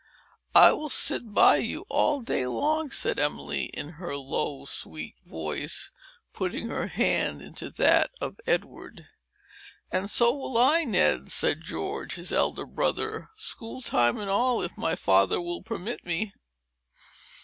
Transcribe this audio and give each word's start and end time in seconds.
"I 0.55 0.71
will 0.71 0.89
sit 0.89 1.31
by 1.31 1.57
you 1.57 1.85
all 1.87 2.21
day 2.21 2.47
long," 2.47 2.89
said 2.89 3.19
Emily, 3.19 3.65
in 3.65 3.89
her 4.01 4.17
low, 4.17 4.65
sweet 4.65 5.13
voice, 5.27 5.91
putting 6.33 6.69
her 6.69 6.87
hand 6.87 7.43
into 7.43 7.69
that 7.69 8.09
of 8.19 8.39
Edward. 8.47 9.05
"And 9.91 10.09
so 10.09 10.35
will 10.35 10.57
I, 10.57 10.85
Ned," 10.85 11.29
said 11.29 11.61
George, 11.61 12.15
his 12.15 12.33
elder 12.33 12.65
brother,—"school 12.65 13.83
time 13.83 14.17
and 14.17 14.31
all, 14.31 14.63
if 14.63 14.75
my 14.75 14.95
father 14.95 15.39
will 15.39 15.61
permit 15.61 16.03
me." 16.03 16.33